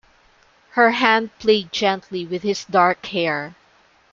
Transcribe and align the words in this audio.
Her 0.71 0.89
hand 0.89 1.29
played 1.37 1.71
gently 1.71 2.25
with 2.25 2.41
his 2.41 2.65
dark 2.65 3.05
hair. 3.05 3.53